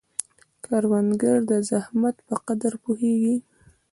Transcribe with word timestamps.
کروندګر 0.65 1.37
د 1.51 1.53
زحمت 1.69 2.15
په 2.27 2.35
قدر 2.47 2.73
پوهیږي 2.83 3.35